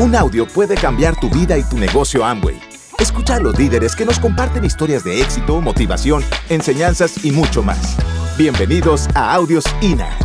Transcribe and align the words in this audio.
Un 0.00 0.14
audio 0.14 0.46
puede 0.46 0.76
cambiar 0.76 1.18
tu 1.18 1.28
vida 1.28 1.58
y 1.58 1.62
tu 1.68 1.76
negocio 1.76 2.24
Amway. 2.24 2.54
Escucha 3.00 3.34
a 3.34 3.40
los 3.40 3.58
líderes 3.58 3.96
que 3.96 4.04
nos 4.04 4.20
comparten 4.20 4.64
historias 4.64 5.02
de 5.02 5.20
éxito, 5.20 5.60
motivación, 5.60 6.22
enseñanzas 6.48 7.24
y 7.24 7.32
mucho 7.32 7.64
más. 7.64 7.98
Bienvenidos 8.38 9.08
a 9.16 9.34
Audios 9.34 9.64
INA. 9.82 10.16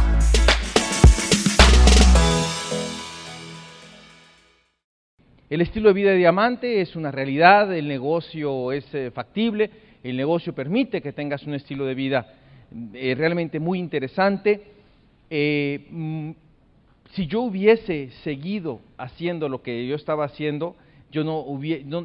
El 5.49 5.61
estilo 5.61 5.87
de 5.87 5.93
vida 5.93 6.11
de 6.11 6.17
diamante 6.17 6.79
es 6.79 6.95
una 6.95 7.09
realidad, 7.09 7.75
el 7.75 7.87
negocio 7.87 8.71
es 8.71 8.85
eh, 8.93 9.09
factible, 9.09 9.71
el 10.03 10.15
negocio 10.15 10.53
permite 10.53 11.01
que 11.01 11.13
tengas 11.13 11.47
un 11.47 11.55
estilo 11.55 11.85
de 11.85 11.95
vida 11.95 12.31
eh, 12.93 13.15
realmente 13.17 13.59
muy 13.59 13.79
interesante. 13.79 14.61
Eh, 15.31 15.87
mm, 15.89 16.31
si 17.13 17.27
yo 17.27 17.41
hubiese 17.41 18.09
seguido 18.23 18.81
haciendo 18.97 19.47
lo 19.47 19.61
que 19.61 19.85
yo 19.87 19.95
estaba 19.95 20.25
haciendo, 20.25 20.75
yo 21.11 21.23
no, 21.23 21.59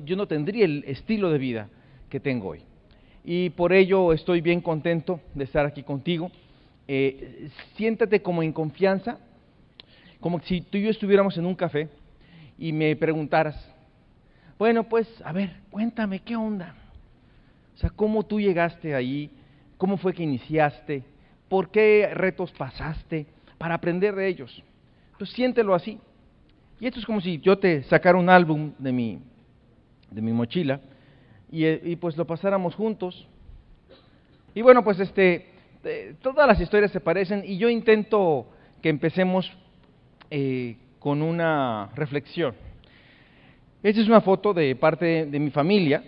yo 0.05 0.17
no 0.17 0.29
tendría 0.29 0.67
el 0.67 0.85
estilo 0.87 1.31
de 1.31 1.39
vida 1.39 1.69
que 2.11 2.21
tengo 2.21 2.49
hoy. 2.49 2.61
Y 3.25 3.51
por 3.51 3.73
ello 3.73 4.13
estoy 4.13 4.43
bien 4.43 4.61
contento 4.61 5.21
de 5.35 5.45
estar 5.45 5.65
aquí 5.65 5.83
contigo. 5.83 6.31
Eh, 6.87 7.49
siéntate 7.77 8.21
como 8.21 8.43
en 8.43 8.53
confianza, 8.53 9.19
como 10.21 10.41
si 10.41 10.61
tú 10.61 10.77
y 10.77 10.83
yo 10.83 10.91
estuviéramos 10.91 11.37
en 11.39 11.47
un 11.47 11.55
café 11.55 11.89
y 12.59 12.73
me 12.73 12.95
preguntaras, 12.97 13.57
bueno, 14.59 14.85
pues, 14.85 15.09
a 15.25 15.33
ver, 15.33 15.53
cuéntame, 15.71 16.21
¿qué 16.21 16.37
onda? 16.37 16.75
O 17.75 17.79
sea, 17.79 17.91
¿cómo 17.91 18.27
tú 18.27 18.41
llegaste 18.41 18.95
ahí? 18.95 19.31
¿Cómo 19.79 19.97
fue 19.97 20.13
que 20.13 20.23
iniciaste? 20.23 21.03
¿Por 21.49 21.71
qué 21.71 22.11
retos 22.13 22.51
pasaste? 22.53 23.27
Para 23.57 23.75
aprender 23.75 24.15
de 24.15 24.29
ellos. 24.29 24.63
Pues 25.19 25.31
siéntelo 25.31 25.75
así. 25.75 25.99
Y 26.81 26.87
esto 26.87 27.01
es 27.01 27.07
como 27.07 27.21
si 27.21 27.39
yo 27.41 27.59
te 27.59 27.83
sacara 27.85 28.17
un 28.17 28.31
álbum 28.31 28.73
de 28.79 28.93
mi, 28.93 29.19
de 30.11 30.23
mi 30.23 30.33
mochila 30.33 30.81
y, 31.51 31.67
y 31.67 31.97
pues 31.97 32.17
lo 32.17 32.27
pasáramos 32.27 32.75
juntos. 32.75 33.27
Y 34.55 34.63
bueno, 34.63 34.85
pues 34.85 35.01
este, 35.01 35.47
eh, 35.85 36.15
todas 36.23 36.47
las 36.47 36.61
historias 36.61 36.91
se 36.91 37.01
parecen 37.01 37.43
y 37.45 37.57
yo 37.57 37.69
intento 37.69 38.47
que 38.83 38.89
empecemos 38.89 39.51
eh, 40.31 40.77
con 40.99 41.23
una 41.23 41.91
reflexión. 41.95 42.55
Esta 43.83 44.01
es 44.01 44.09
una 44.09 44.21
foto 44.21 44.53
de 44.53 44.75
parte 44.77 45.27
de, 45.27 45.39
mi 45.39 45.51
familia, 45.51 46.03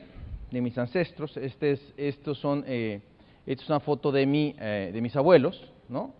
de 0.50 0.61
mis 0.61 0.77
ancestros. 0.77 1.36
Este 1.36 1.72
es, 1.72 1.95
estos 1.97 2.39
son, 2.39 2.64
eh, 2.67 3.00
esta 3.47 3.62
es 3.62 3.69
una 3.70 3.80
foto 3.80 4.11
de, 4.11 4.27
mi, 4.27 4.52
de 4.52 5.00
mis 5.00 5.14
abuelos, 5.17 5.72
¿no? 5.89 6.14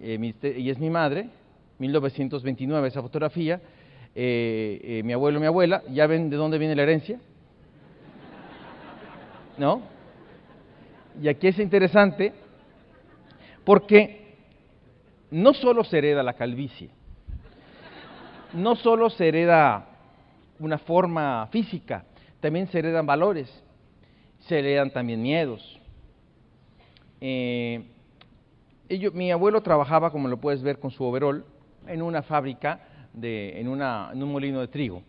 y 0.00 0.70
es 0.70 0.78
mi 0.78 0.88
madre, 0.88 1.28
1929 1.78 2.88
esa 2.88 3.02
fotografía, 3.02 3.60
eh, 4.14 4.80
eh, 4.82 5.02
mi 5.04 5.12
abuelo 5.12 5.40
mi 5.40 5.46
abuela, 5.46 5.82
¿ya 5.90 6.06
ven 6.06 6.28
de 6.30 6.36
dónde 6.36 6.58
viene 6.58 6.76
la 6.76 6.82
herencia? 6.82 7.18
¿No? 9.56 9.82
Y 11.20 11.28
aquí 11.28 11.48
es 11.48 11.58
interesante 11.58 12.32
porque 13.64 14.36
no 15.30 15.54
solo 15.54 15.84
se 15.84 15.98
hereda 15.98 16.22
la 16.22 16.34
calvicie, 16.34 16.90
no 18.54 18.76
solo 18.76 19.08
se 19.10 19.28
hereda 19.28 19.86
una 20.58 20.78
forma 20.78 21.48
física, 21.50 22.04
también 22.40 22.66
se 22.68 22.78
heredan 22.78 23.06
valores, 23.06 23.48
se 24.40 24.58
heredan 24.58 24.90
también 24.90 25.22
miedos. 25.22 25.80
Eh, 27.20 27.84
mi 29.12 29.30
abuelo 29.30 29.62
trabajaba, 29.62 30.10
como 30.10 30.28
lo 30.28 30.38
puedes 30.38 30.62
ver, 30.62 30.78
con 30.78 30.90
su 30.90 31.04
overol, 31.04 31.44
en 31.86 32.02
una 32.02 32.22
fábrica, 32.22 32.80
de, 33.12 33.60
en, 33.60 33.68
una, 33.68 34.10
en, 34.12 34.22
un 34.22 34.32
molino 34.32 34.60
de 34.60 34.68
trigo. 34.68 35.02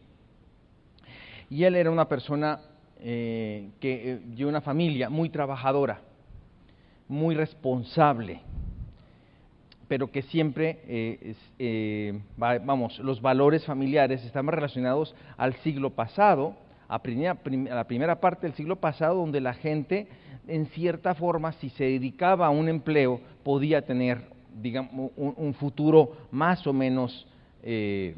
Y 1.49 1.63
él 1.63 1.75
era 1.75 1.91
una 1.91 2.07
persona 2.07 2.59
eh, 2.99 3.69
que, 3.79 4.11
eh, 4.11 4.19
de 4.23 4.45
una 4.45 4.61
familia 4.61 5.09
muy 5.09 5.29
trabajadora, 5.29 6.01
muy 7.07 7.35
responsable, 7.35 8.41
pero 9.87 10.09
que 10.11 10.23
siempre, 10.23 10.79
eh, 10.87 12.19
vamos, 12.37 12.97
los 12.99 13.21
valores 13.21 13.65
familiares 13.65 14.23
estaban 14.23 14.53
relacionados 14.53 15.13
al 15.37 15.53
siglo 15.57 15.91
pasado, 15.91 16.55
a, 16.87 16.95
a 16.95 17.75
la 17.75 17.87
primera 17.87 18.19
parte 18.19 18.47
del 18.47 18.55
siglo 18.55 18.77
pasado, 18.77 19.15
donde 19.15 19.41
la 19.41 19.53
gente, 19.53 20.07
en 20.47 20.65
cierta 20.67 21.13
forma, 21.13 21.51
si 21.53 21.69
se 21.71 21.83
dedicaba 21.83 22.47
a 22.47 22.49
un 22.49 22.69
empleo, 22.69 23.19
podía 23.43 23.83
tener 23.83 24.32
digamos, 24.61 25.11
un, 25.15 25.53
futuro 25.53 26.27
más 26.31 26.65
o 26.67 26.73
menos 26.73 27.25
eh, 27.61 28.15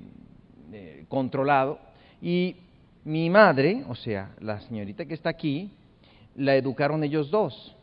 eh, 0.72 1.06
controlado. 1.08 1.80
Y 2.22 2.56
mi 3.04 3.30
madre, 3.30 3.84
o 3.88 3.96
sea, 3.96 4.36
la 4.40 4.60
señorita 4.62 5.06
que 5.06 5.14
está 5.14 5.30
aquí, 5.30 5.72
la 6.36 6.56
educaron 6.56 7.04
ellos 7.04 7.30
dos. 7.30 7.76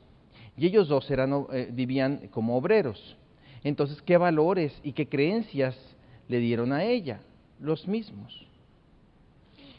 Y 0.57 0.67
ellos 0.67 0.89
dos 0.89 1.11
eran, 1.11 1.47
eh, 1.53 1.69
vivían 1.73 2.29
como 2.31 2.57
obreros. 2.57 3.17
Entonces, 3.65 4.03
¿qué 4.03 4.17
valores 4.17 4.79
y 4.83 4.93
qué 4.93 5.09
creencias 5.09 5.77
le 6.29 6.39
dieron 6.39 6.73
a 6.73 6.85
ella? 6.85 7.21
Los 7.61 7.87
mismos. 7.87 8.47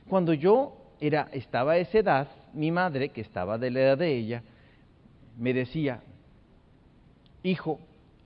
Cuando 0.08 0.34
yo 0.34 0.78
era, 1.00 1.28
estaba 1.34 1.74
a 1.74 1.78
esa 1.78 1.98
edad, 1.98 2.28
mi 2.54 2.72
madre, 2.72 3.10
que 3.10 3.22
estaba 3.22 3.58
de 3.58 3.72
la 3.72 3.82
edad 3.82 3.98
de 3.98 4.16
ella, 4.16 4.44
me 5.38 5.54
decía, 5.54 6.02
hijo, 7.44 7.80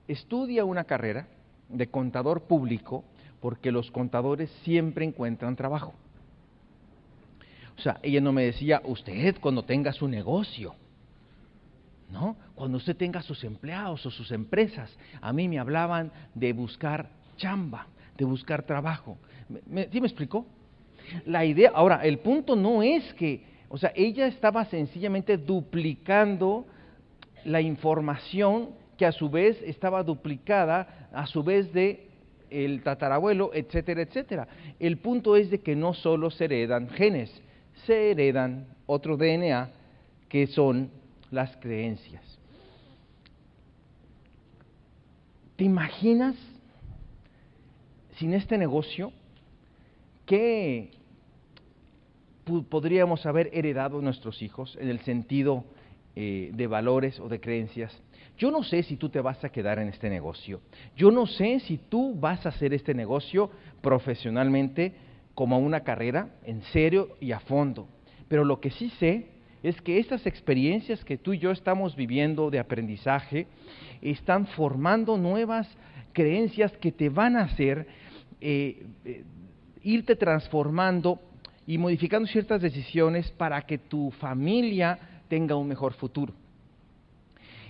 estudia 0.08 0.64
una 0.64 0.84
carrera 0.84 1.28
de 1.68 1.86
contador 1.86 2.42
público 2.42 3.04
porque 3.40 3.70
los 3.70 3.90
contadores 3.90 4.50
siempre 4.64 5.04
encuentran 5.04 5.54
trabajo. 5.54 5.94
O 7.76 7.80
sea, 7.80 8.00
ella 8.02 8.20
no 8.20 8.32
me 8.32 8.42
decía, 8.42 8.82
usted 8.84 9.36
cuando 9.40 9.62
tenga 9.62 9.92
su 9.92 10.08
negocio, 10.08 10.74
¿no? 12.10 12.36
Cuando 12.54 12.78
usted 12.78 12.96
tenga 12.96 13.22
sus 13.22 13.44
empleados 13.44 14.04
o 14.04 14.10
sus 14.10 14.32
empresas, 14.32 14.96
a 15.20 15.32
mí 15.32 15.46
me 15.46 15.60
hablaban 15.60 16.10
de 16.34 16.52
buscar 16.52 17.10
chamba, 17.36 17.86
de 18.16 18.24
buscar 18.24 18.64
trabajo. 18.64 19.18
¿Sí 19.92 20.00
me 20.00 20.08
explicó? 20.08 20.44
La 21.24 21.44
idea, 21.44 21.70
ahora, 21.74 22.00
el 22.02 22.18
punto 22.18 22.56
no 22.56 22.82
es 22.82 23.14
que, 23.14 23.44
o 23.68 23.78
sea, 23.78 23.92
ella 23.94 24.26
estaba 24.26 24.64
sencillamente 24.64 25.36
duplicando 25.36 26.66
la 27.44 27.60
información 27.60 28.70
que 28.98 29.06
a 29.06 29.12
su 29.12 29.30
vez 29.30 29.56
estaba 29.62 30.02
duplicada 30.02 31.08
a 31.12 31.26
su 31.26 31.42
vez 31.42 31.72
de 31.72 32.08
el 32.50 32.82
tatarabuelo, 32.82 33.52
etcétera, 33.54 34.02
etcétera. 34.02 34.48
El 34.80 34.98
punto 34.98 35.36
es 35.36 35.50
de 35.50 35.60
que 35.60 35.76
no 35.76 35.94
solo 35.94 36.30
se 36.30 36.46
heredan 36.46 36.90
genes, 36.90 37.30
se 37.86 38.10
heredan 38.10 38.66
otro 38.86 39.16
DNA 39.16 39.70
que 40.28 40.48
son 40.48 40.90
las 41.30 41.56
creencias. 41.58 42.22
¿Te 45.56 45.64
imaginas 45.64 46.34
sin 48.16 48.34
este 48.34 48.58
negocio 48.58 49.12
qué 50.26 50.90
podríamos 52.68 53.26
haber 53.26 53.50
heredado 53.52 54.00
nuestros 54.00 54.42
hijos 54.42 54.76
en 54.80 54.88
el 54.88 55.00
sentido 55.00 55.64
eh, 56.16 56.50
de 56.52 56.66
valores 56.66 57.20
o 57.20 57.28
de 57.28 57.40
creencias? 57.40 57.96
Yo 58.38 58.52
no 58.52 58.62
sé 58.62 58.84
si 58.84 58.96
tú 58.96 59.08
te 59.08 59.20
vas 59.20 59.44
a 59.44 59.48
quedar 59.48 59.80
en 59.80 59.88
este 59.88 60.08
negocio. 60.08 60.60
Yo 60.96 61.10
no 61.10 61.26
sé 61.26 61.58
si 61.60 61.76
tú 61.76 62.14
vas 62.14 62.46
a 62.46 62.50
hacer 62.50 62.72
este 62.72 62.94
negocio 62.94 63.50
profesionalmente 63.80 64.94
como 65.34 65.58
una 65.58 65.80
carrera, 65.80 66.30
en 66.44 66.62
serio 66.62 67.16
y 67.20 67.32
a 67.32 67.40
fondo. 67.40 67.88
Pero 68.28 68.44
lo 68.44 68.60
que 68.60 68.70
sí 68.70 68.90
sé 69.00 69.26
es 69.64 69.80
que 69.82 69.98
estas 69.98 70.24
experiencias 70.24 71.04
que 71.04 71.18
tú 71.18 71.32
y 71.32 71.38
yo 71.38 71.50
estamos 71.50 71.96
viviendo 71.96 72.48
de 72.48 72.60
aprendizaje 72.60 73.48
están 74.00 74.46
formando 74.46 75.16
nuevas 75.16 75.68
creencias 76.12 76.70
que 76.78 76.92
te 76.92 77.08
van 77.08 77.36
a 77.36 77.42
hacer 77.42 77.88
eh, 78.40 78.86
eh, 79.04 79.24
irte 79.82 80.14
transformando 80.14 81.20
y 81.66 81.76
modificando 81.76 82.28
ciertas 82.28 82.62
decisiones 82.62 83.30
para 83.32 83.62
que 83.62 83.78
tu 83.78 84.12
familia 84.12 85.24
tenga 85.28 85.56
un 85.56 85.66
mejor 85.66 85.94
futuro. 85.94 86.32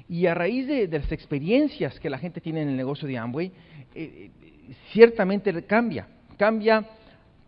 Y 0.08 0.26
a 0.26 0.34
raíz 0.34 0.66
de, 0.66 0.88
las 0.88 1.12
experiencias 1.12 2.00
que 2.00 2.08
la 2.08 2.19
gente 2.19 2.40
tiene 2.40 2.62
en 2.62 2.69
el 2.69 2.76
negocio 2.76 3.06
de 3.06 3.19
Amway, 3.19 3.46
eh, 3.46 3.52
eh, 3.94 4.31
ciertamente 4.93 5.62
cambia, 5.64 6.08
cambia 6.38 6.87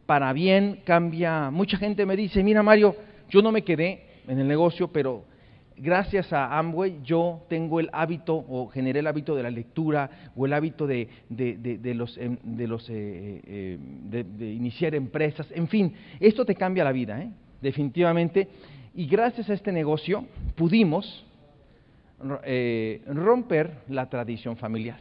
para 0.04 0.32
bien, 0.32 0.80
cambia. 0.84 1.50
Mucha 1.50 1.78
gente 1.78 2.04
me 2.04 2.16
dice, 2.16 2.42
mira 2.42 2.62
Mario, 2.62 2.94
yo 3.30 3.40
no 3.40 3.50
me 3.50 3.62
quedé 3.62 4.04
en 4.28 4.38
el 4.38 4.46
negocio, 4.46 4.88
pero 4.88 5.24
gracias 5.76 6.30
a 6.34 6.58
Amway 6.58 7.00
yo 7.02 7.42
tengo 7.48 7.80
el 7.80 7.88
hábito 7.94 8.34
o 8.36 8.68
generé 8.68 9.00
el 9.00 9.06
hábito 9.06 9.34
de 9.34 9.42
la 9.42 9.50
lectura 9.50 10.32
o 10.36 10.44
el 10.44 10.52
hábito 10.52 10.86
de, 10.86 11.08
los, 11.94 12.18
em, 12.18 12.36
de, 12.42 12.66
los 12.68 12.86
eh, 12.90 13.78
de, 14.10 14.52
iniciar 14.52 14.94
empresas, 14.94 15.46
en 15.54 15.66
fin, 15.66 15.94
esto 16.18 16.44
te 16.44 16.54
cambia 16.54 16.84
la 16.84 16.92
vida, 16.92 17.26
definitivamente. 17.62 18.48
Y 18.94 19.06
gracias 19.06 19.48
a 19.48 19.54
este 19.54 19.72
negocio 19.72 20.26
pudimos 20.56 21.24
eh, 22.44 23.02
romper 23.06 23.78
la 23.88 24.08
tradición 24.08 24.56
familiar. 24.56 24.98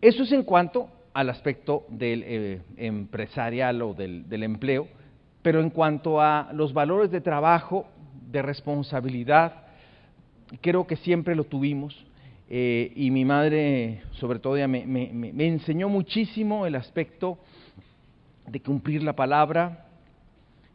Eso 0.00 0.22
es 0.24 0.32
en 0.32 0.42
cuanto 0.42 0.88
al 1.14 1.30
aspecto 1.30 1.84
del 1.88 2.22
eh, 2.26 2.60
empresarial 2.76 3.82
o 3.82 3.94
del, 3.94 4.42
empleo, 4.42 4.88
pero 5.42 5.60
en 5.60 5.70
cuanto 5.70 6.20
a 6.20 6.50
los 6.52 6.72
valores 6.72 7.10
de 7.10 7.20
trabajo, 7.20 7.86
de 8.30 8.42
responsabilidad, 8.42 9.64
creo 10.60 10.86
que 10.86 10.96
siempre 10.96 11.34
lo 11.34 11.44
tuvimos. 11.44 12.06
Eh, 12.48 12.92
y 12.96 13.10
mi 13.10 13.24
madre, 13.24 14.02
sobre 14.12 14.38
todo, 14.38 14.56
me, 14.68 15.46
enseñó 15.46 15.88
muchísimo 15.88 16.66
el 16.66 16.74
aspecto 16.74 17.38
de 18.46 18.60
cumplir 18.60 19.02
la 19.02 19.14
palabra, 19.14 19.86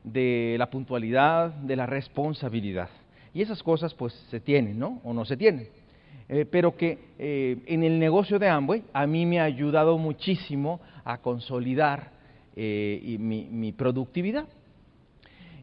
de 0.03 0.55
la 0.57 0.69
puntualidad, 0.69 1.51
de 1.51 1.75
la 1.75 1.85
responsabilidad. 1.85 2.89
Y 3.37 3.41
esas 3.43 3.61
cosas 3.61 3.93
pues 3.93 4.13
se 4.31 4.39
tienen, 4.39 4.79
¿no? 4.79 4.99
O 5.03 5.13
no 5.13 5.23
se 5.23 5.37
tienen. 5.37 5.67
Eh, 6.27 6.45
pero 6.49 6.75
que 6.75 6.97
eh, 7.19 7.57
en 7.67 7.83
el 7.83 7.99
negocio 7.99 8.39
de 8.39 8.49
Amway 8.49 8.83
a 8.91 9.05
mí 9.05 9.25
me 9.25 9.39
ha 9.39 9.43
ayudado 9.43 9.97
muchísimo 9.97 10.81
a 11.05 11.19
consolidar 11.19 12.17
mi, 12.55 13.47
mi, 13.51 13.71
productividad. 13.71 14.45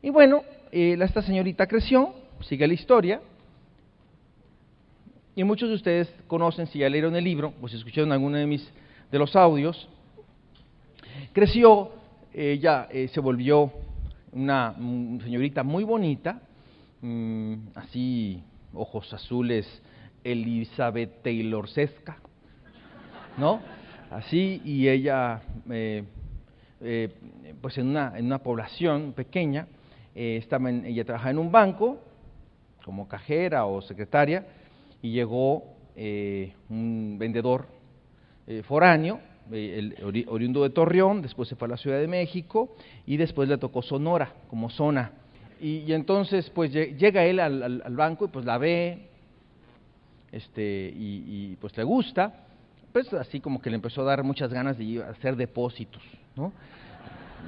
Y 0.00 0.10
bueno, 0.10 0.44
esta 0.70 1.22
señorita 1.22 1.66
creció, 1.66 2.14
sigue 2.42 2.68
la 2.68 2.74
historia, 2.74 3.20
y 5.36 5.42
muchos 5.42 5.68
de 5.68 5.74
ustedes 5.74 6.14
conocen, 6.28 6.68
si 6.68 6.78
ya 6.78 6.88
leyeron 6.88 7.16
el 7.16 7.24
libro, 7.24 7.54
o 7.60 7.66
si 7.66 7.76
escucharon 7.76 8.12
alguno 8.12 8.36
de 8.36 8.46
mis 8.46 8.70
de 9.10 9.18
los 9.18 9.34
audios, 9.34 9.88
creció, 11.32 11.90
ella 12.32 12.88
eh, 12.90 13.08
se 13.08 13.20
volvió 13.20 13.72
una 14.32 14.74
señorita 15.22 15.62
muy 15.62 15.84
bonita, 15.84 16.40
mm, 17.04 17.54
así, 17.74 18.42
ojos 18.72 19.12
azules, 19.12 19.66
Elizabeth 20.22 21.22
Taylor 21.22 21.68
Sesca, 21.68 22.18
¿no? 23.36 23.60
Así, 24.10 24.62
y 24.64 24.88
ella, 24.88 25.42
eh, 25.70 26.04
eh, 26.80 27.08
pues 27.60 27.78
en 27.78 27.88
una, 27.88 28.16
en 28.16 28.26
una 28.26 28.38
población 28.38 29.12
pequeña, 29.12 29.66
estaba 30.14 30.70
ella 30.70 31.04
trabajaba 31.04 31.32
en 31.32 31.38
un 31.38 31.50
banco 31.50 31.98
como 32.84 33.08
cajera 33.08 33.66
o 33.66 33.80
secretaria, 33.82 34.46
y 35.02 35.12
llegó 35.12 35.64
eh, 35.96 36.54
un 36.68 37.16
vendedor 37.18 37.66
eh, 38.46 38.62
foráneo, 38.62 39.20
eh, 39.52 40.24
oriundo 40.26 40.62
de 40.62 40.70
Torreón, 40.70 41.22
después 41.22 41.48
se 41.48 41.56
fue 41.56 41.66
a 41.66 41.72
la 41.72 41.76
Ciudad 41.76 41.98
de 41.98 42.08
México 42.08 42.74
y 43.06 43.16
después 43.16 43.48
le 43.48 43.58
tocó 43.58 43.82
Sonora 43.82 44.32
como 44.48 44.70
zona. 44.70 45.12
Y, 45.60 45.92
entonces 45.92 46.50
pues 46.50 46.72
llega 46.72 47.24
él 47.24 47.40
al, 47.40 47.96
banco 47.96 48.26
y 48.26 48.28
pues 48.28 48.44
la 48.44 48.58
ve 48.58 49.08
este, 50.32 50.92
y, 50.94 51.56
pues 51.60 51.76
le 51.76 51.84
gusta, 51.84 52.34
pues 52.92 53.12
así 53.14 53.40
como 53.40 53.62
que 53.62 53.70
le 53.70 53.76
empezó 53.76 54.02
a 54.02 54.04
dar 54.04 54.22
muchas 54.24 54.52
ganas 54.52 54.76
de 54.78 55.02
hacer 55.02 55.36
depósitos, 55.36 56.02
¿no? 56.36 56.52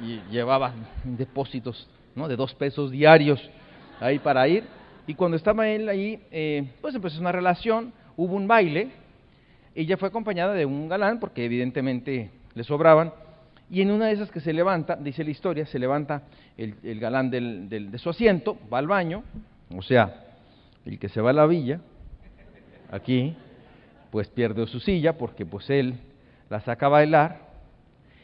Y 0.05 0.21
llevaba 0.31 0.73
depósitos, 1.05 1.89
¿no? 2.15 2.29
De 2.29 2.37
dos 2.37 2.55
pesos 2.55 2.91
diarios 2.91 3.41
ahí 4.01 4.19
para 4.19 4.47
ir 4.47 4.65
y 5.07 5.15
cuando 5.15 5.37
estaba 5.37 5.69
él 5.69 5.89
ahí, 5.89 6.21
eh, 6.33 6.69
pues 6.81 6.95
empezó 6.95 7.21
una 7.21 7.31
relación, 7.31 7.93
hubo 8.17 8.35
un 8.35 8.49
baile, 8.49 8.91
ella 9.75 9.97
fue 9.97 10.09
acompañada 10.09 10.53
de 10.55 10.67
un 10.67 10.89
galán, 10.89 11.21
porque 11.21 11.45
evidentemente 11.45 12.31
le 12.55 12.65
sobraban, 12.65 13.13
y 13.71 13.83
en 13.83 13.91
una 13.91 14.07
de 14.07 14.13
esas 14.13 14.31
que 14.31 14.41
se 14.41 14.53
levanta, 14.53 14.97
dice 14.97 15.25
la 15.25 15.31
historia, 15.31 15.67
se 15.67 15.79
levanta 15.79 16.23
el, 16.57 17.01
galán 17.01 17.31
de 17.31 17.99
su 17.99 18.11
asiento, 18.11 18.57
va 18.73 18.79
al 18.79 18.87
baño, 18.87 19.25
o 19.77 19.83
sea, 19.83 20.25
el 20.85 20.99
que 20.99 21.09
se 21.09 21.21
va 21.21 21.31
a 21.31 21.33
la 21.33 21.47
villa, 21.47 21.81
aquí, 22.91 23.35
pues 24.11 24.29
pierde 24.29 24.67
su 24.67 24.79
silla, 24.79 25.19
porque 25.19 25.45
pues 25.45 25.69
él 25.71 25.95
la 26.49 26.61
saca 26.61 26.87
a 26.87 26.91
bailar, 26.91 27.47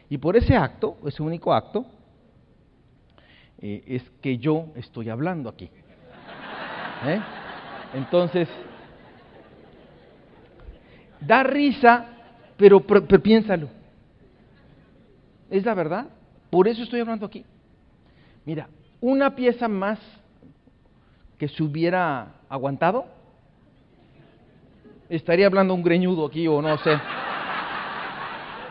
y 0.09 0.19
por 0.19 0.37
ese 0.37 0.57
acto, 0.57 0.99
ese 1.07 1.23
único 1.23 1.53
acto, 1.53 1.87
eh, 3.59 3.83
es 3.87 4.03
que 4.21 4.39
yo 4.39 4.67
estoy 4.77 5.09
hablando 5.09 5.49
aquí. 5.49 5.71
¿Eh? 7.07 7.21
Entonces, 7.95 8.49
da 11.21 11.43
risa, 11.43 12.07
pero, 12.57 12.81
piénsalo. 12.81 13.69
Es 15.53 15.67
la 15.67 15.75
verdad. 15.75 16.07
Por 16.51 16.67
eso 16.67 16.83
estoy 16.83 17.01
hablando 17.01 17.27
aquí. 17.27 17.45
Mira, 18.47 18.69
una 19.03 19.37
pieza 19.37 19.69
más 19.69 19.99
que 21.39 21.47
se 21.47 21.63
hubiera 21.63 22.29
aguantado, 22.49 23.05
estaría 25.11 25.47
hablando 25.47 25.75
un 25.75 25.83
greñudo 25.83 26.27
aquí 26.27 26.49
o 26.49 26.63
no 26.63 26.79
sé. 26.79 26.99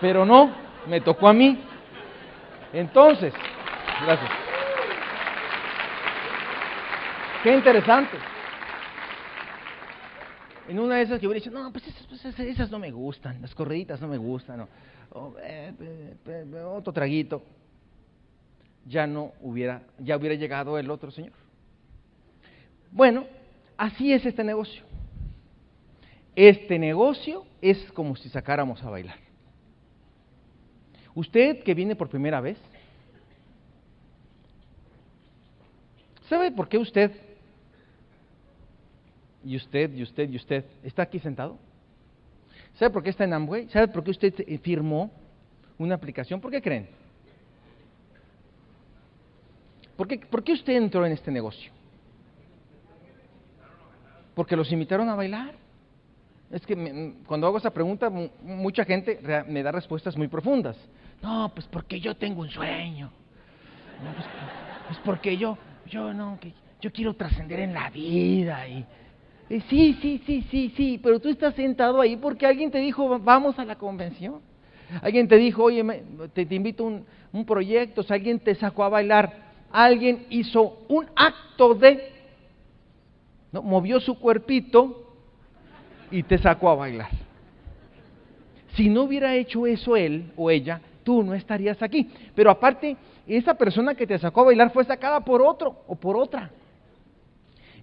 Pero 0.02 0.26
no, 0.26 0.52
me 0.88 1.00
tocó 1.02 1.28
a 1.28 1.34
mí. 1.34 1.60
Entonces, 2.74 3.32
gracias. 4.04 4.32
Qué 7.44 7.54
interesante. 7.54 8.18
En 10.72 10.80
una 10.80 10.96
de 10.96 11.02
esas 11.02 11.20
yo 11.20 11.28
hubiera 11.28 11.44
dicho, 11.44 11.52
no, 11.52 11.70
pues 11.74 11.86
esas, 11.86 12.08
pues 12.08 12.72
no 12.72 12.80
me 12.80 12.92
gustan, 12.92 13.42
las 13.42 13.54
correditas 13.54 14.00
no 14.00 14.08
me 14.08 14.18
gustan, 14.18 14.66
eh, 15.44 15.74
otro 16.66 16.94
traguito. 16.94 17.44
Ya 18.86 19.06
no 19.06 19.34
hubiera, 19.42 19.84
ya 20.00 20.16
hubiera 20.16 20.34
llegado 20.36 20.80
el 20.80 20.90
otro 20.90 21.12
señor. 21.12 21.34
Bueno, 22.90 23.26
así 23.76 24.14
es 24.14 24.26
este 24.26 24.46
negocio. 24.46 24.86
Este 26.38 26.80
negocio 26.80 27.44
es 27.62 27.92
como 27.92 28.16
si 28.16 28.30
sacáramos 28.30 28.82
a 28.82 28.90
bailar. 28.90 29.18
Usted 31.14 31.64
que 31.64 31.74
viene 31.74 31.98
por 31.98 32.08
primera 32.08 32.40
vez, 32.40 32.58
¿sabe 36.30 36.50
por 36.50 36.70
qué 36.70 36.78
usted 36.78 37.31
y 39.44 39.56
usted, 39.56 39.94
y 39.94 40.04
usted, 40.04 40.30
y 40.30 40.36
usted, 40.36 40.66
está 40.84 41.04
aquí 41.04 41.20
sentado. 41.20 41.58
¿Sabe 42.76 42.92
por 42.92 43.04
qué 43.04 43.10
está 43.10 43.24
en 43.24 43.34
Amway? 43.34 43.70
¿Sabe 43.70 43.88
por 43.88 44.04
qué 44.04 44.12
usted 44.12 44.34
firmó 44.62 45.12
una 45.78 45.96
aplicación? 45.96 46.40
¿Por 46.40 46.52
qué 46.52 46.62
creen? 46.62 46.88
¿Por 49.96 50.08
qué, 50.08 50.20
¿Por 50.20 50.44
qué 50.44 50.54
usted 50.54 50.74
entró 50.74 51.06
en 51.06 51.12
este 51.12 51.32
negocio? 51.32 51.72
Porque 54.34 54.56
los 54.56 54.72
invitaron 54.72 55.10
a 55.10 55.16
bailar. 55.16 55.54
Es 56.50 56.66
que 56.66 57.14
cuando 57.26 57.48
hago 57.48 57.58
esa 57.58 57.72
pregunta, 57.72 58.10
mucha 58.10 58.84
gente 58.84 59.20
me 59.48 59.64
da 59.64 59.72
respuestas 59.72 60.18
muy 60.18 60.28
profundas. 60.28 60.78
No, 61.22 61.52
pues 61.54 61.66
porque 61.68 62.00
yo 62.00 62.16
tengo 62.16 62.42
un 62.42 62.50
sueño. 62.50 63.12
pues, 64.02 64.26
pues, 64.88 65.00
porque 65.06 65.38
yo, 65.38 65.58
yo 65.86 66.14
no, 66.14 66.40
que 66.40 66.54
yo 66.82 66.92
quiero 66.92 67.14
trascender 67.14 67.60
en 67.60 67.74
la 67.74 67.90
vida 67.90 68.68
y, 68.68 68.80
eh, 68.80 68.86
sí, 69.60 69.98
sí, 70.02 70.22
sí, 70.26 70.46
sí, 70.50 70.74
sí, 70.78 71.00
pero 71.04 71.20
tú 71.20 71.30
estás 71.30 71.56
sentado 71.56 72.00
ahí 72.00 72.16
porque 72.16 72.46
alguien 72.46 72.72
te 72.72 72.78
dijo, 72.78 73.20
vamos 73.20 73.60
a 73.60 73.66
la 73.66 73.76
convención. 73.76 74.42
Alguien 75.02 75.28
te 75.28 75.38
dijo, 75.38 75.64
oye, 75.64 75.84
te, 76.34 76.42
invito 76.54 76.84
a 76.84 76.88
un, 76.88 77.06
un 77.32 77.46
proyecto, 77.46 78.02
o 78.02 78.14
alguien 78.14 78.40
te 78.40 78.56
sacó 78.56 78.84
a 78.84 78.90
bailar, 78.90 79.34
alguien 79.72 80.26
hizo 80.30 80.80
un 80.90 81.08
acto 81.16 81.76
de, 81.76 82.12
movió 83.52 84.00
su 84.00 84.20
cuerpito 84.20 85.16
y 86.10 86.24
te 86.24 86.38
sacó 86.38 86.70
a 86.70 86.76
bailar. 86.76 87.10
Si 88.76 88.90
no 88.90 89.04
hubiera 89.04 89.36
hecho 89.36 89.66
eso 89.68 89.96
él 89.96 90.32
o 90.36 90.50
ella, 90.50 90.82
tú 91.04 91.24
no 91.24 91.34
estarías 91.34 91.82
aquí. 91.82 92.10
Pero 92.36 92.52
aparte, 92.52 92.96
esa 93.28 93.54
persona 93.56 93.96
que 93.96 94.08
te 94.08 94.18
sacó 94.18 94.42
a 94.42 94.46
bailar 94.46 94.72
fue 94.72 94.84
sacada 94.86 95.20
por 95.22 95.42
otro 95.42 95.84
o 95.88 95.96
por 95.96 96.18
otra. 96.18 96.52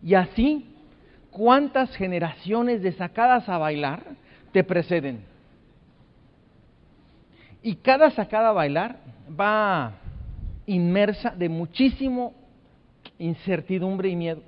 Y 0.02 0.14
así 0.14 0.77
cuántas 1.30 1.94
generaciones 1.96 2.82
de 2.82 2.92
sacadas 2.92 3.48
a 3.48 3.58
bailar 3.58 4.02
te 4.52 4.64
preceden. 4.64 5.24
Y 7.62 7.76
cada 7.76 8.10
sacada 8.10 8.50
a 8.50 8.52
bailar 8.52 9.00
va 9.28 9.94
inmersa 10.66 11.30
de 11.30 11.48
muchísimo 11.48 12.34
incertidumbre 13.18 14.08
y 14.08 14.16
miedo, 14.16 14.42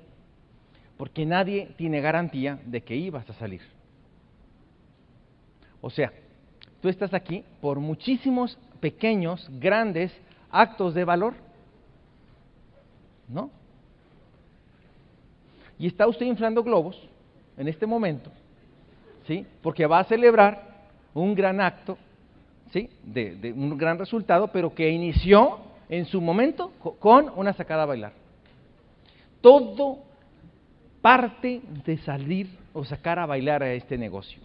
porque 0.97 1.25
nadie 1.25 1.71
tiene 1.77 1.99
garantía 1.99 2.59
de 2.65 2.81
que 2.81 2.95
ibas 2.95 3.29
a 3.29 3.33
salir. 3.33 3.61
O 5.81 5.89
sea, 5.89 6.11
tú 6.81 6.89
estás 6.89 7.13
aquí 7.13 7.43
por 7.59 7.79
muchísimos 7.79 8.57
pequeños, 8.79 9.47
grandes 9.59 10.11
actos 10.51 10.93
de 10.93 11.03
valor, 11.03 11.33
¿no? 13.27 13.49
Y 15.81 15.87
está 15.87 16.07
usted 16.07 16.27
inflando 16.27 16.63
globos 16.63 16.95
en 17.57 17.67
este 17.67 17.87
momento, 17.87 18.29
¿sí? 19.25 19.47
Porque 19.63 19.87
va 19.87 19.97
a 19.97 20.03
celebrar 20.03 20.61
un 21.11 21.33
gran 21.33 21.59
acto, 21.59 21.97
¿sí? 22.71 22.87
De, 23.03 23.51
un 23.51 23.75
gran 23.79 23.97
resultado, 23.97 24.49
pero 24.49 24.75
que 24.75 24.87
inició 24.91 25.57
en 25.89 26.05
su 26.05 26.21
momento 26.21 26.71
con 26.99 27.31
una 27.35 27.51
sacada 27.53 27.81
a 27.81 27.87
bailar. 27.87 28.13
Todo 29.41 29.97
parte 31.01 31.63
de 31.83 31.97
salir 31.97 32.47
o 32.73 32.85
sacar 32.85 33.17
a 33.17 33.25
bailar 33.25 33.63
a 33.63 33.73
este 33.73 33.97
negocio. 33.97 34.39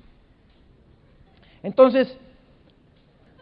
Entonces, 1.63 2.17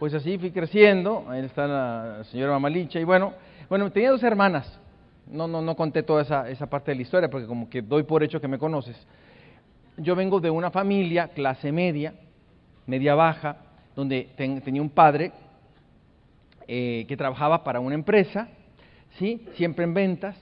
pues 0.01 0.15
así 0.15 0.37
fui 0.37 0.51
creciendo, 0.51 1.27
ahí 1.29 1.45
está 1.45 1.69
la 1.69 2.25
señora 2.25 2.55
Mamalicha, 2.55 2.99
y 2.99 3.05
bueno, 3.05 3.35
bueno, 3.69 3.89
tenía 3.93 4.11
dos 4.11 4.25
hermanas, 4.25 4.81
no, 5.26 5.47
no, 5.49 5.62
no 5.62 5.75
conté 5.76 6.02
toda 6.02 6.23
esa, 6.23 6.49
esa 6.50 6.66
parte 6.66 6.90
de 6.90 6.97
la 6.97 7.02
historia, 7.02 7.31
porque 7.31 7.47
como 7.47 7.69
que 7.69 7.83
doy 7.83 8.02
por 8.02 8.23
hecho 8.23 8.40
que 8.40 8.49
me 8.49 8.59
conoces. 8.59 8.97
Yo 9.97 10.16
vengo 10.16 10.40
de 10.40 10.50
una 10.50 10.71
familia, 10.71 11.28
clase 11.28 11.71
media, 11.71 12.14
media 12.87 13.14
baja, 13.14 13.57
donde 13.95 14.28
tenía 14.37 14.83
un 14.83 14.90
padre 14.90 15.33
eh, 16.66 17.04
que 17.09 17.16
trabajaba 17.16 17.62
para 17.62 17.81
una 17.81 17.95
empresa, 17.95 18.49
¿sí? 19.19 19.47
siempre 19.54 19.85
en 19.85 19.95
ventas, 19.95 20.37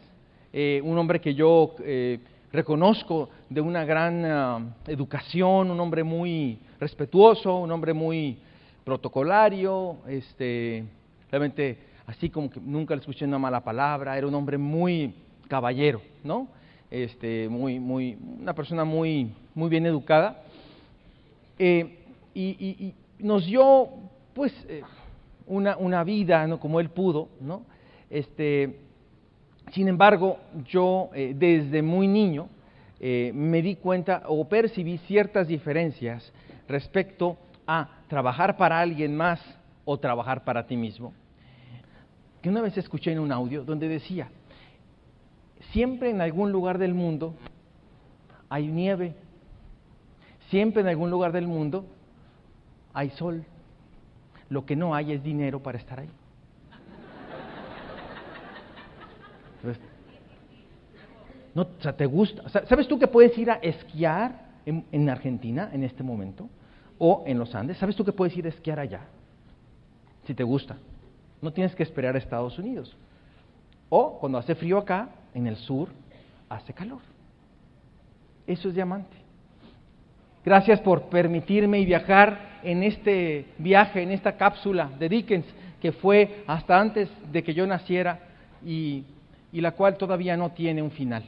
eh, 0.53 0.81
un 0.85 0.97
hombre 0.97 1.21
que 1.21 1.35
yo 1.35 1.75
eh, 1.85 2.19
reconozco 2.53 3.29
de 3.49 3.61
una 3.61 3.85
gran 3.85 4.25
ah, 4.25 4.61
educación, 4.87 5.71
un 5.71 5.81
hombre 5.81 6.03
muy 6.03 6.59
respetuoso, 6.79 7.57
un 7.57 7.73
hombre 7.73 7.93
muy 7.93 8.39
protocolario, 8.85 9.99
este, 10.09 10.85
realmente 11.31 11.79
así 12.07 12.31
como 12.31 12.51
que 12.51 12.61
nunca 12.61 12.95
le 12.95 13.01
escuché 13.01 13.25
una 13.25 13.39
mala 13.39 13.63
palabra, 13.63 14.17
era 14.17 14.27
un 14.27 14.35
hombre 14.35 14.59
muy 14.59 15.15
caballero, 15.49 16.01
¿no? 16.25 16.49
Este, 16.91 17.49
muy, 17.49 17.79
muy, 17.79 18.19
una 18.41 18.55
persona 18.55 18.85
muy, 18.85 19.33
muy 19.55 19.69
bien 19.69 19.87
educada. 19.87 20.43
Eh, 21.59 21.99
y, 22.35 22.95
nos 23.19 23.47
dio, 23.47 23.89
pues, 24.35 24.53
eh, 24.69 24.83
una, 25.47 25.77
una, 25.77 26.03
vida, 26.03 26.47
¿no? 26.47 26.59
Como 26.59 26.81
él 26.81 26.91
pudo, 26.91 27.29
¿no? 27.41 27.63
Este, 28.11 28.81
sin 29.71 29.89
embargo, 29.89 30.39
yo 30.67 31.11
eh, 31.15 31.35
desde 31.37 31.83
muy 31.83 32.09
niño 32.09 32.49
me 33.05 33.63
di 33.63 33.75
cuenta 33.75 34.23
o 34.29 34.49
percibí 34.49 34.97
ciertas 34.99 35.49
diferencias 35.49 36.33
respecto 36.69 37.37
a 37.67 37.89
trabajar 38.07 38.57
para 38.57 38.79
alguien 38.79 39.17
más 39.17 39.41
o 39.85 39.99
trabajar 39.99 40.45
para 40.45 40.65
ti 40.69 40.77
mismo. 40.77 41.13
Que 42.43 42.49
una 42.49 42.61
vez 42.61 42.77
escuché 42.77 43.13
en 43.13 43.21
un 43.21 43.33
audio 43.33 43.65
donde 43.65 43.89
decía, 43.89 44.29
siempre 45.73 46.11
en 46.11 46.21
algún 46.21 46.53
lugar 46.53 46.79
del 46.79 46.93
mundo 46.93 47.35
hay 48.49 48.67
nieve, 48.67 49.15
siempre 50.51 50.83
en 50.83 50.89
algún 50.89 51.11
lugar 51.11 51.33
del 51.33 51.47
mundo 51.47 51.87
hay 52.93 53.11
sol, 53.11 53.45
lo 54.51 54.67
que 54.67 54.77
no 54.77 54.95
hay 54.95 55.13
es 55.13 55.23
dinero 55.23 55.63
para 55.63 55.79
estar 55.79 56.01
ahí. 56.01 56.11
no, 61.55 61.63
o 61.63 61.81
sea, 61.81 61.97
¿te 61.97 62.07
gusta? 62.07 62.49
¿Sabes 62.67 62.89
tú 62.89 62.99
que 62.99 63.07
puedes 63.07 63.39
ir 63.39 63.51
a 63.51 63.55
esquiar 63.55 64.51
en 64.67 65.09
Argentina 65.09 65.71
en 65.73 65.85
este 65.85 66.03
momento? 66.03 66.49
o 67.05 67.25
en 67.27 67.37
los 67.37 67.53
Andes, 67.53 67.79
¿sabes 67.79 67.97
tú 67.97 68.05
que 68.05 68.13
puedes 68.13 68.37
ir 68.37 68.47
a 68.47 68.51
esquiar 68.51 68.79
allá? 68.79 69.01
Si 70.25 70.35
te 70.35 70.45
gusta. 70.45 70.77
No 71.43 71.53
tienes 71.53 71.75
que 71.75 71.83
esperar 71.83 72.15
a 72.15 72.19
Estados 72.19 72.59
Unidos. 72.59 72.97
O 73.91 74.19
cuando 74.19 74.39
hace 74.39 74.55
frío 74.55 74.79
acá, 74.79 75.11
en 75.35 75.47
el 75.47 75.57
sur, 75.57 75.91
hace 76.49 76.73
calor. 76.73 77.01
Eso 78.47 78.69
es 78.69 78.75
diamante. 78.75 79.17
Gracias 80.45 80.81
por 80.81 81.03
permitirme 81.11 81.85
viajar 81.85 82.61
en 82.63 82.83
este 82.83 83.47
viaje, 83.59 84.03
en 84.03 84.13
esta 84.13 84.37
cápsula 84.37 84.91
de 84.99 85.09
Dickens, 85.09 85.47
que 85.81 85.93
fue 85.93 86.45
hasta 86.47 86.81
antes 86.81 87.11
de 87.31 87.43
que 87.43 87.55
yo 87.55 87.67
naciera 87.67 88.21
y, 88.65 89.05
y 89.53 89.61
la 89.61 89.73
cual 89.73 89.97
todavía 89.97 90.37
no 90.37 90.51
tiene 90.51 90.81
un 90.81 90.91
final. 90.91 91.25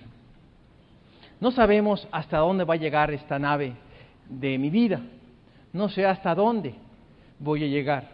No 1.41 1.51
sabemos 1.51 2.09
hasta 2.11 2.39
dónde 2.39 2.65
va 2.65 2.75
a 2.75 2.79
llegar 2.79 3.13
esta 3.13 3.39
nave 3.39 3.75
de 4.29 4.59
mi 4.59 4.71
vida, 4.71 5.01
no 5.73 5.89
sé 5.89 6.07
hasta 6.07 6.35
dónde 6.35 6.75
voy 7.39 7.65
a 7.65 7.67
llegar. 7.67 8.14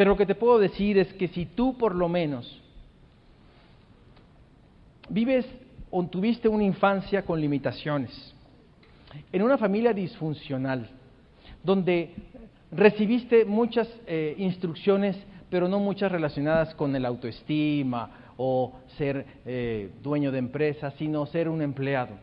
Pero 0.00 0.12
lo 0.12 0.16
que 0.16 0.24
te 0.24 0.34
puedo 0.34 0.58
decir 0.58 0.96
es 0.96 1.12
que 1.12 1.28
si 1.28 1.44
tú 1.44 1.76
por 1.76 1.94
lo 1.94 2.08
menos 2.08 2.58
vives 5.10 5.44
o 5.90 6.02
tuviste 6.06 6.48
una 6.48 6.64
infancia 6.64 7.20
con 7.26 7.38
limitaciones, 7.38 8.34
en 9.30 9.42
una 9.42 9.58
familia 9.58 9.92
disfuncional, 9.92 10.88
donde 11.62 12.14
recibiste 12.72 13.44
muchas 13.44 13.90
eh, 14.06 14.36
instrucciones, 14.38 15.18
pero 15.50 15.68
no 15.68 15.78
muchas 15.78 16.10
relacionadas 16.10 16.74
con 16.76 16.96
el 16.96 17.04
autoestima 17.04 18.32
o 18.38 18.72
ser 18.96 19.26
eh, 19.44 19.90
dueño 20.02 20.32
de 20.32 20.38
empresa, 20.38 20.92
sino 20.92 21.26
ser 21.26 21.46
un 21.46 21.60
empleado. 21.60 22.14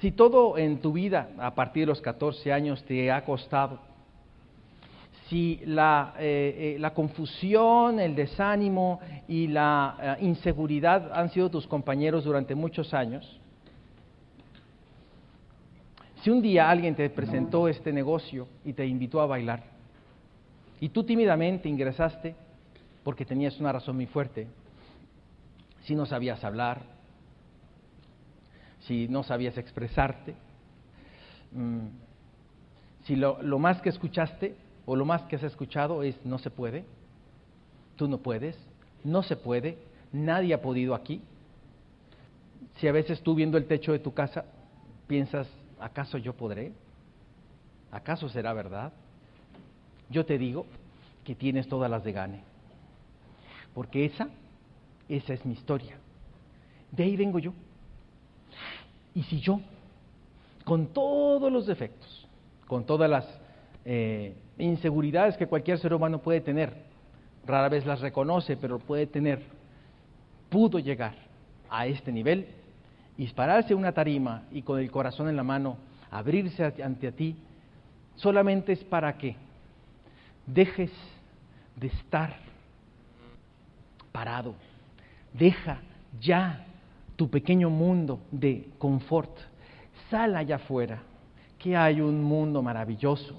Si 0.00 0.12
todo 0.12 0.56
en 0.56 0.80
tu 0.80 0.92
vida 0.92 1.30
a 1.36 1.52
partir 1.56 1.82
de 1.82 1.86
los 1.86 2.00
14 2.00 2.52
años 2.52 2.84
te 2.84 3.10
ha 3.10 3.24
costado, 3.24 3.90
si 5.32 5.62
la, 5.64 6.12
eh, 6.18 6.76
eh, 6.78 6.90
confusión, 6.92 7.98
el 7.98 8.14
desánimo 8.14 9.00
y 9.26 9.46
la 9.46 9.96
eh, 10.20 10.24
inseguridad 10.26 11.10
han 11.10 11.30
sido 11.30 11.48
tus 11.48 11.66
compañeros 11.66 12.24
durante 12.24 12.54
muchos 12.54 12.92
años, 12.92 13.40
si 16.20 16.28
un 16.28 16.42
día 16.42 16.68
alguien 16.68 16.94
te 16.94 17.08
presentó 17.08 17.66
este 17.66 17.94
negocio 17.94 18.46
y 18.62 18.74
te 18.74 18.86
invitó 18.86 19.22
a 19.22 19.26
bailar, 19.26 19.62
y 20.80 20.90
tú 20.90 21.02
tímidamente 21.02 21.66
ingresaste 21.66 22.34
porque 23.02 23.24
tenías 23.24 23.58
una 23.58 23.72
razón 23.72 23.96
muy 23.96 24.06
fuerte, 24.06 24.48
si 25.80 25.94
no 25.94 26.04
sabías 26.04 26.44
hablar, 26.44 26.82
si 28.80 29.08
no 29.08 29.22
sabías 29.22 29.56
expresarte, 29.56 30.34
mm, 31.52 31.86
si 33.04 33.16
lo, 33.16 33.58
más 33.58 33.80
que 33.80 33.88
escuchaste 33.88 34.56
o 34.86 34.96
lo 34.96 35.04
más 35.04 35.22
que 35.22 35.36
has 35.36 35.42
escuchado 35.42 36.02
es 36.02 36.16
no 36.24 36.38
se 36.38 36.50
puede, 36.50 36.84
tú 37.96 38.08
no 38.08 38.18
puedes, 38.18 38.58
no 39.04 39.22
se 39.22 39.36
puede, 39.36 39.78
nadie 40.12 40.54
ha 40.54 40.62
podido 40.62 40.94
aquí. 40.94 41.20
Si 42.76 42.88
a 42.88 42.92
veces 42.92 43.22
tú 43.22 43.34
viendo 43.34 43.58
el 43.58 43.66
techo 43.66 43.92
de 43.92 43.98
tu 43.98 44.12
casa 44.12 44.44
piensas, 45.06 45.48
¿acaso 45.78 46.18
yo 46.18 46.34
podré? 46.34 46.72
¿Acaso 47.90 48.28
será 48.28 48.52
verdad? 48.52 48.92
Yo 50.08 50.24
te 50.24 50.38
digo 50.38 50.66
que 51.24 51.34
tienes 51.34 51.68
todas 51.68 51.90
las 51.90 52.02
de 52.02 52.12
gane, 52.12 52.42
porque 53.74 54.04
esa, 54.04 54.28
esa 55.08 55.34
es 55.34 55.44
mi 55.44 55.52
historia. 55.52 55.96
De 56.90 57.04
ahí 57.04 57.16
vengo 57.16 57.38
yo. 57.38 57.52
¿Y 59.14 59.22
si 59.24 59.40
yo, 59.40 59.60
con 60.64 60.88
todos 60.88 61.52
los 61.52 61.66
defectos, 61.66 62.26
con 62.66 62.84
todas 62.84 63.08
las 63.08 63.41
eh, 63.84 64.34
inseguridades 64.58 65.36
que 65.36 65.46
cualquier 65.46 65.78
ser 65.78 65.94
humano 65.94 66.20
puede 66.20 66.40
tener, 66.40 66.72
rara 67.46 67.68
vez 67.68 67.84
las 67.86 68.00
reconoce, 68.00 68.56
pero 68.56 68.78
puede 68.78 69.06
tener, 69.06 69.40
pudo 70.48 70.78
llegar 70.78 71.14
a 71.68 71.86
este 71.86 72.12
nivel, 72.12 72.46
dispararse 73.16 73.74
una 73.74 73.92
tarima 73.92 74.44
y 74.52 74.62
con 74.62 74.78
el 74.78 74.90
corazón 74.90 75.28
en 75.28 75.36
la 75.36 75.42
mano 75.42 75.76
abrirse 76.10 76.74
ante 76.82 77.10
ti, 77.12 77.36
solamente 78.16 78.72
es 78.72 78.84
para 78.84 79.16
que 79.16 79.34
dejes 80.46 80.92
de 81.76 81.86
estar 81.86 82.36
parado, 84.12 84.54
deja 85.32 85.80
ya 86.20 86.66
tu 87.16 87.28
pequeño 87.30 87.70
mundo 87.70 88.20
de 88.30 88.68
confort. 88.78 89.30
Sal 90.10 90.36
allá 90.36 90.56
afuera, 90.56 91.00
que 91.58 91.76
hay 91.76 92.00
un 92.00 92.22
mundo 92.22 92.62
maravilloso, 92.62 93.34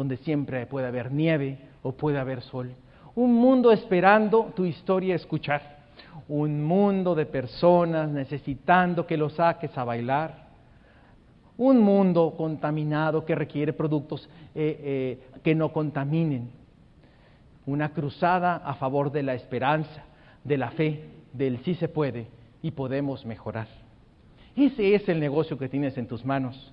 donde 0.00 0.16
siempre 0.16 0.64
puede 0.64 0.86
haber 0.86 1.12
nieve 1.12 1.58
o 1.82 1.92
puede 1.92 2.18
haber 2.18 2.40
sol. 2.40 2.72
Un 3.14 3.34
mundo 3.34 3.70
esperando 3.70 4.50
tu 4.56 4.64
historia 4.64 5.14
escuchar. 5.14 5.80
Un 6.26 6.64
mundo 6.64 7.14
de 7.14 7.26
personas 7.26 8.08
necesitando 8.08 9.06
que 9.06 9.18
lo 9.18 9.28
saques 9.28 9.76
a 9.76 9.84
bailar. 9.84 10.48
Un 11.58 11.82
mundo 11.82 12.32
contaminado 12.34 13.26
que 13.26 13.34
requiere 13.34 13.74
productos 13.74 14.26
eh, 14.54 14.80
eh, 14.82 15.40
que 15.42 15.54
no 15.54 15.70
contaminen. 15.70 16.50
Una 17.66 17.90
cruzada 17.90 18.56
a 18.56 18.76
favor 18.76 19.12
de 19.12 19.22
la 19.22 19.34
esperanza, 19.34 20.02
de 20.42 20.56
la 20.56 20.70
fe, 20.70 21.04
del 21.34 21.62
sí 21.62 21.74
se 21.74 21.88
puede 21.88 22.26
y 22.62 22.70
podemos 22.70 23.26
mejorar. 23.26 23.68
Ese 24.56 24.94
es 24.94 25.06
el 25.10 25.20
negocio 25.20 25.58
que 25.58 25.68
tienes 25.68 25.98
en 25.98 26.06
tus 26.06 26.24
manos. 26.24 26.72